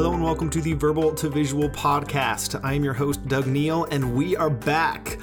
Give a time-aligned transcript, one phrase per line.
[0.00, 2.58] Hello and welcome to the Verbal to Visual podcast.
[2.64, 5.18] I am your host, Doug Neill, and we are back.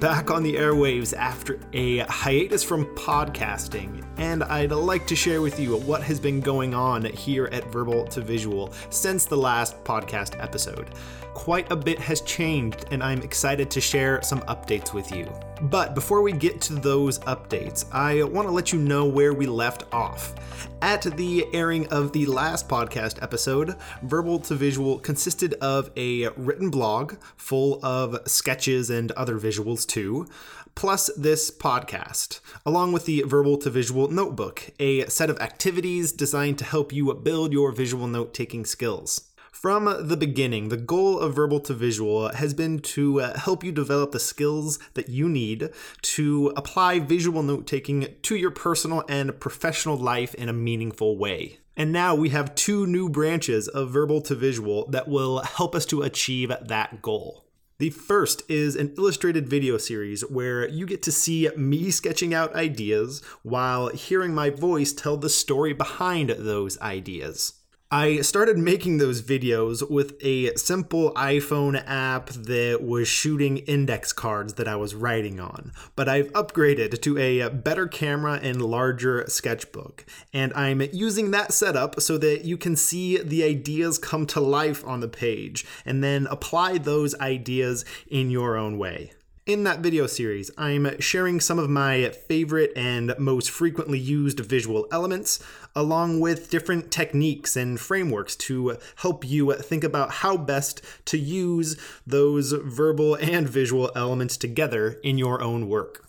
[0.00, 5.60] Back on the airwaves after a hiatus from podcasting, and I'd like to share with
[5.60, 10.42] you what has been going on here at Verbal to Visual since the last podcast
[10.42, 10.88] episode.
[11.34, 15.30] Quite a bit has changed, and I'm excited to share some updates with you.
[15.64, 19.46] But before we get to those updates, I want to let you know where we
[19.46, 20.34] left off.
[20.82, 26.70] At the airing of the last podcast episode, Verbal to Visual consisted of a written
[26.70, 30.26] blog full of sketches and other visuals too,
[30.74, 36.58] plus this podcast, along with the Verbal to Visual notebook, a set of activities designed
[36.58, 39.30] to help you build your visual note taking skills.
[39.52, 43.72] From the beginning, the goal of Verbal to Visual has been to uh, help you
[43.72, 45.68] develop the skills that you need
[46.00, 51.58] to apply visual note taking to your personal and professional life in a meaningful way.
[51.76, 55.84] And now we have two new branches of Verbal to Visual that will help us
[55.86, 57.44] to achieve that goal.
[57.80, 62.54] The first is an illustrated video series where you get to see me sketching out
[62.54, 67.54] ideas while hearing my voice tell the story behind those ideas.
[67.92, 74.54] I started making those videos with a simple iPhone app that was shooting index cards
[74.54, 80.06] that I was writing on, but I've upgraded to a better camera and larger sketchbook.
[80.32, 84.86] And I'm using that setup so that you can see the ideas come to life
[84.86, 89.14] on the page and then apply those ideas in your own way.
[89.46, 94.86] In that video series, I'm sharing some of my favorite and most frequently used visual
[94.92, 95.42] elements,
[95.74, 101.80] along with different techniques and frameworks to help you think about how best to use
[102.06, 106.06] those verbal and visual elements together in your own work.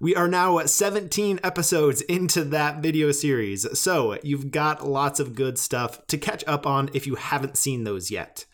[0.00, 5.58] We are now 17 episodes into that video series, so you've got lots of good
[5.58, 8.46] stuff to catch up on if you haven't seen those yet.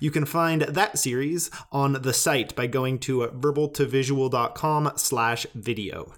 [0.00, 6.14] You can find that series on the site by going to verbaltovisual.com slash video.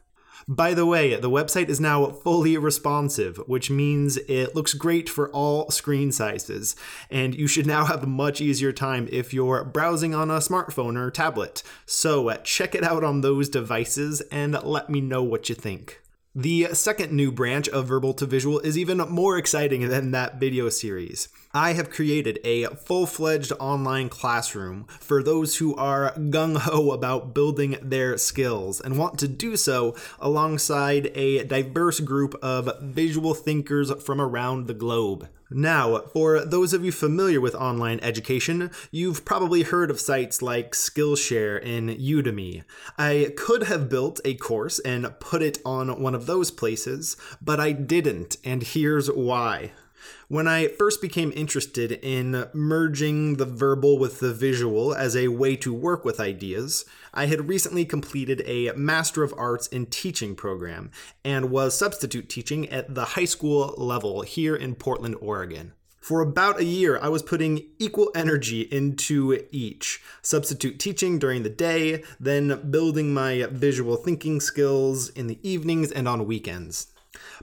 [0.48, 5.30] By the way, the website is now fully responsive, which means it looks great for
[5.30, 6.74] all screen sizes,
[7.10, 10.96] and you should now have a much easier time if you're browsing on a smartphone
[10.98, 11.62] or tablet.
[11.86, 16.01] So uh, check it out on those devices and let me know what you think.
[16.34, 20.70] The second new branch of Verbal to Visual is even more exciting than that video
[20.70, 21.28] series.
[21.52, 27.34] I have created a full fledged online classroom for those who are gung ho about
[27.34, 33.92] building their skills and want to do so alongside a diverse group of visual thinkers
[34.02, 35.28] from around the globe.
[35.54, 40.72] Now, for those of you familiar with online education, you've probably heard of sites like
[40.72, 42.64] Skillshare and Udemy.
[42.98, 47.60] I could have built a course and put it on one of those places, but
[47.60, 49.72] I didn't, and here's why.
[50.28, 55.56] When I first became interested in merging the verbal with the visual as a way
[55.56, 60.90] to work with ideas, I had recently completed a Master of Arts in Teaching program
[61.24, 65.72] and was substitute teaching at the high school level here in Portland, Oregon.
[66.02, 71.48] For about a year, I was putting equal energy into each substitute teaching during the
[71.48, 76.91] day, then building my visual thinking skills in the evenings and on weekends.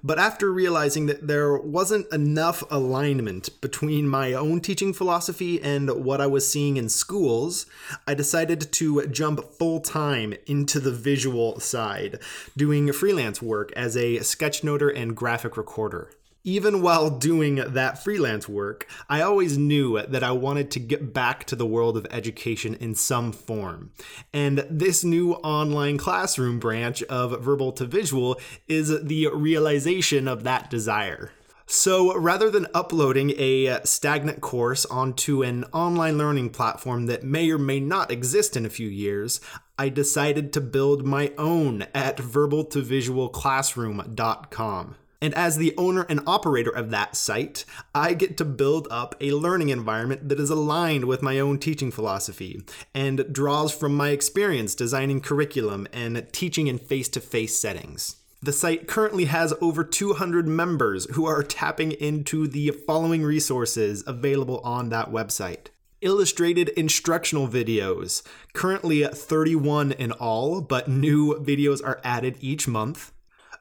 [0.03, 6.21] But after realizing that there wasn't enough alignment between my own teaching philosophy and what
[6.21, 7.65] I was seeing in schools,
[8.07, 12.19] I decided to jump full time into the visual side,
[12.55, 16.09] doing freelance work as a sketchnoter and graphic recorder
[16.43, 21.45] even while doing that freelance work, I always knew that I wanted to get back
[21.45, 23.91] to the world of education in some form.
[24.33, 30.69] And this new online classroom branch of Verbal to Visual is the realization of that
[30.69, 31.31] desire.
[31.71, 37.59] So rather than uploading a stagnant course onto an online learning platform that may or
[37.59, 39.39] may not exist in a few years,
[39.77, 44.95] I decided to build my own at verbaltovisualclassroom.com.
[45.21, 49.31] And as the owner and operator of that site, I get to build up a
[49.31, 52.63] learning environment that is aligned with my own teaching philosophy
[52.93, 58.15] and draws from my experience designing curriculum and teaching in face to face settings.
[58.41, 64.59] The site currently has over 200 members who are tapping into the following resources available
[64.63, 65.67] on that website
[66.01, 68.23] illustrated instructional videos,
[68.53, 73.11] currently 31 in all, but new videos are added each month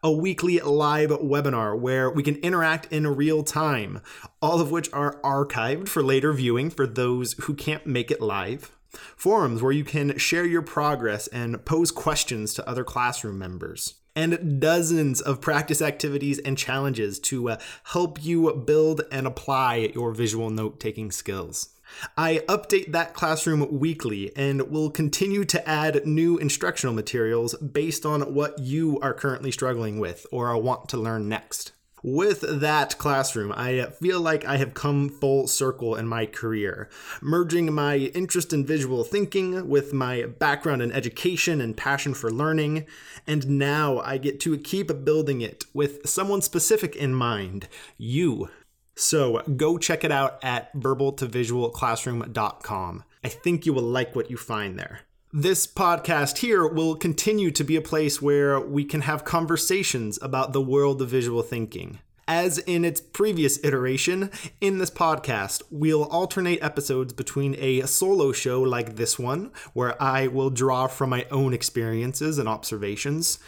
[0.02, 4.00] a weekly live webinar where we can interact in real time,
[4.40, 8.72] all of which are archived for later viewing for those who can't make it live.
[8.90, 14.60] Forums where you can share your progress and pose questions to other classroom members and
[14.60, 20.50] dozens of practice activities and challenges to uh, help you build and apply your visual
[20.50, 21.68] note taking skills.
[22.16, 28.34] I update that classroom weekly and will continue to add new instructional materials based on
[28.34, 31.72] what you are currently struggling with or want to learn next.
[32.02, 36.88] With that classroom, I feel like I have come full circle in my career,
[37.20, 42.86] merging my interest in visual thinking with my background in education and passion for learning,
[43.26, 47.66] and now I get to keep building it with someone specific in mind
[47.96, 48.50] you.
[48.94, 53.04] So go check it out at verbaltovisualclassroom.com.
[53.24, 55.00] I think you will like what you find there.
[55.32, 60.54] This podcast here will continue to be a place where we can have conversations about
[60.54, 61.98] the world of visual thinking.
[62.26, 64.30] As in its previous iteration,
[64.62, 70.28] in this podcast, we'll alternate episodes between a solo show like this one, where I
[70.28, 73.38] will draw from my own experiences and observations,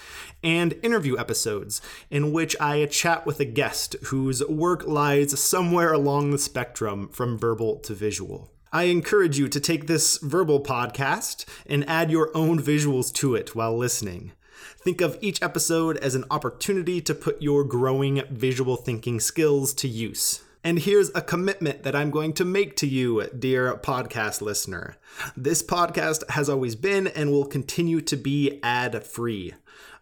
[0.43, 1.81] and interview episodes,
[2.11, 7.38] in which I chat with a guest whose work lies somewhere along the spectrum from
[7.38, 8.50] verbal to visual.
[8.72, 13.56] I encourage you to take this verbal podcast and add your own visuals to it
[13.56, 14.31] while listening.
[14.78, 19.88] Think of each episode as an opportunity to put your growing visual thinking skills to
[19.88, 20.43] use.
[20.62, 24.96] And here's a commitment that I'm going to make to you, dear podcast listener.
[25.37, 29.55] This podcast has always been and will continue to be ad free.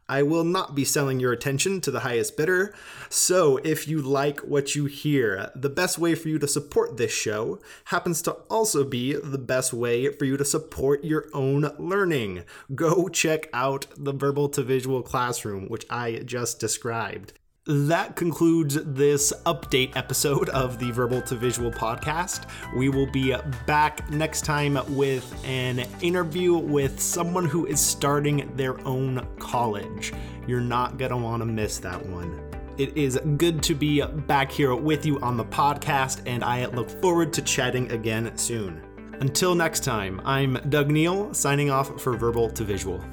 [0.08, 2.74] I will not be selling your attention to the highest bidder.
[3.10, 7.12] So, if you like what you hear, the best way for you to support this
[7.12, 12.44] show happens to also be the best way for you to support your own learning.
[12.74, 17.34] Go check out the Verbal to Visual Classroom, which I just described
[17.68, 22.46] that concludes this update episode of the Verbal to Visual podcast.
[22.74, 23.36] We will be
[23.66, 30.14] back next time with an interview with someone who is starting their own college.
[30.46, 32.40] You're not going to want to miss that one.
[32.78, 36.88] It is good to be back here with you on the podcast, and I look
[37.02, 38.80] forward to chatting again soon.
[39.20, 43.04] Until next time, I'm Doug Neill, signing off for Verbal to Visual.